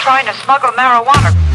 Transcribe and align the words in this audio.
trying 0.00 0.24
to 0.24 0.32
smuggle 0.32 0.70
marijuana. 0.70 1.49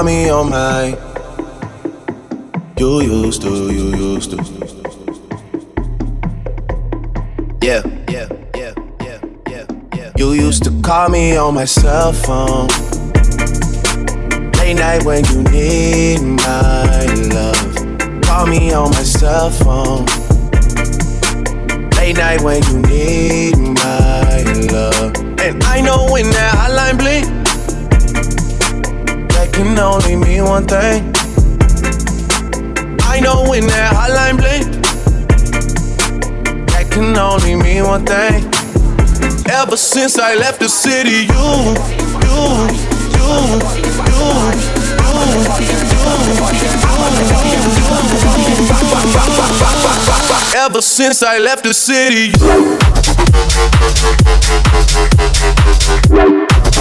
Call 0.00 0.06
me 0.06 0.30
on 0.30 0.48
my. 0.48 0.96
You 2.78 3.02
used 3.02 3.42
to, 3.42 3.70
you 3.70 3.94
used 3.94 4.30
to. 4.30 4.36
Yeah, 7.60 7.82
yeah, 8.08 8.26
yeah, 8.56 8.72
yeah, 9.02 9.18
yeah, 9.46 9.66
yeah. 9.94 10.12
You 10.16 10.32
used 10.32 10.64
to 10.64 10.70
call 10.80 11.10
me 11.10 11.36
on 11.36 11.52
my 11.52 11.66
cell 11.66 12.14
phone. 12.14 12.68
Late 14.56 14.78
night 14.78 15.04
when 15.04 15.22
you 15.26 15.42
need 15.52 16.22
my 16.22 17.04
love. 17.34 18.22
Call 18.22 18.46
me 18.46 18.72
on 18.72 18.88
my 18.92 19.02
cell 19.02 19.50
phone. 19.50 20.06
Late 21.98 22.16
night 22.16 22.40
when 22.40 22.62
you 22.62 22.78
need 22.88 23.58
my 23.58 24.44
love. 24.72 25.14
And 25.40 25.62
I 25.64 25.82
know 25.82 26.08
when 26.10 26.24
that 26.30 26.54
hotline 26.56 26.96
bling 26.96 27.39
can 29.62 29.78
only 29.78 30.16
mean 30.16 30.42
one 30.44 30.66
thing. 30.66 31.12
I 33.02 33.20
know 33.20 33.44
when 33.46 33.66
that 33.66 33.92
hotline 33.92 34.38
bling, 34.40 34.64
that 36.68 36.90
can 36.90 37.14
only 37.18 37.56
mean 37.56 37.84
one 37.84 38.06
thing. 38.06 38.48
Ever 39.52 39.76
since 39.76 40.18
I 40.18 40.34
left 40.34 40.60
the 40.60 40.68
city, 40.68 41.26
you, 41.28 41.74
you, 42.24 42.38
you, 43.16 43.28
you, 43.52 43.76
you, 43.76 44.00
you. 44.08 44.60
Ever 50.56 50.80
since 50.80 51.22
I 51.22 51.38
left 51.38 51.64
the 51.64 51.74
city. 51.74 52.32
check 56.10 56.49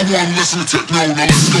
Come 0.00 0.14
on, 0.14 0.34
listen 0.34 0.60
to 0.60 0.78
techno, 0.78 1.12
Now 1.12 1.26
let's 1.26 1.50
go. 1.52 1.60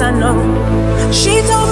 I 0.00 0.12
know. 0.12 1.12
She 1.12 1.42
told 1.48 1.67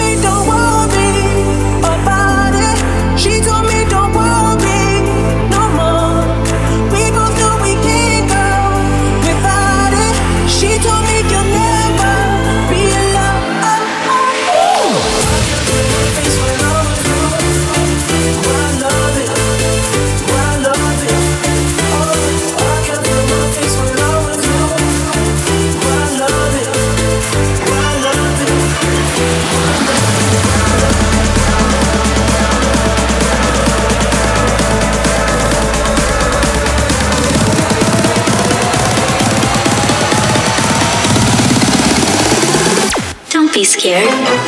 Don't 43.87 44.46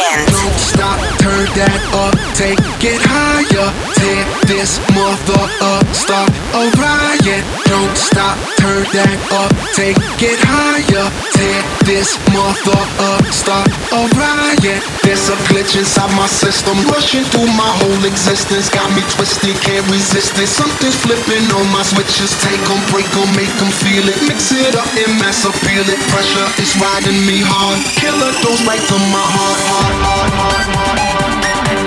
Don't 0.00 0.58
stop, 0.58 0.98
turn 1.20 1.44
that 1.60 1.80
up, 1.92 2.16
take 2.34 2.58
it 2.80 3.00
higher. 3.04 3.68
Tear 4.00 4.24
this 4.48 4.80
mother 4.96 5.44
up, 5.60 5.86
start 5.92 6.32
a 6.56 6.64
riot. 6.80 7.44
Don't 7.68 7.96
stop, 7.96 8.36
turn 8.56 8.84
that 8.96 9.18
up, 9.32 9.52
take 9.76 10.00
it 10.24 10.40
higher. 10.40 11.06
Tear 11.36 11.60
this 11.84 12.16
mother 12.32 12.80
up, 13.12 13.24
start 13.28 13.68
a 13.92 14.00
riot. 14.16 14.49
There's 14.60 15.32
a 15.32 15.40
glitch 15.48 15.72
inside 15.72 16.12
my 16.12 16.28
system, 16.28 16.76
rushing 16.92 17.24
through 17.32 17.48
my 17.56 17.72
whole 17.80 18.04
existence. 18.04 18.68
Got 18.68 18.92
me 18.92 19.00
twisted, 19.08 19.56
can't 19.64 19.88
resist 19.88 20.36
it. 20.36 20.52
Something's 20.52 21.00
flipping 21.00 21.48
on 21.56 21.64
my 21.72 21.80
switches. 21.80 22.28
Take 22.44 22.60
them, 22.68 22.76
break 22.92 23.08
them, 23.16 23.24
make 23.40 23.48
them 23.56 23.72
feel 23.72 24.04
it. 24.04 24.20
Mix 24.28 24.52
it 24.52 24.76
up 24.76 24.84
and 25.00 25.16
mass 25.16 25.48
appeal 25.48 25.80
it. 25.88 25.96
Pressure 26.12 26.44
is 26.60 26.76
riding 26.76 27.24
me 27.24 27.40
hard. 27.40 27.80
Killer 27.96 28.36
goes 28.44 28.60
right 28.68 28.84
to 28.84 28.96
my 29.08 29.24
heart, 29.24 29.60
heart, 29.64 29.96
heart, 30.04 30.32
heart, 30.36 30.66
heart. 30.76 31.00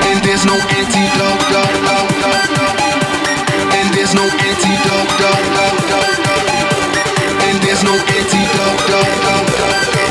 And 0.09 0.17
there's 0.25 0.41
no 0.49 0.57
antidote, 0.57 1.41
do, 1.53 1.61
do, 1.77 1.97
do, 2.25 2.31
do. 2.57 2.69
And 3.69 3.87
there's 3.93 4.17
no 4.17 4.25
antidote, 4.25 5.11
do, 5.21 5.29
do, 5.29 5.65
do, 5.77 5.99
do. 6.25 6.33
And 7.37 7.55
there's 7.61 7.85
no 7.85 7.93
antidote, 7.93 8.81
do, 8.89 8.97
do, 8.97 9.35
do, 9.61 9.67
do 9.93 10.02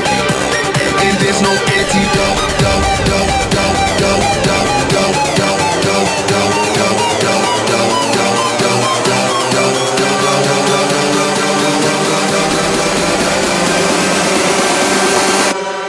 there's 1.22 1.40
no 1.40 1.50
antidote. 1.50 2.42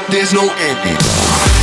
There's 0.10 0.32
no 0.32 0.48
antidote. 0.52 1.63